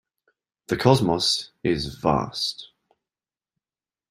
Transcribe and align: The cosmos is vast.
The 0.65 0.77
cosmos 0.77 1.51
is 1.63 1.93
vast. 1.99 2.71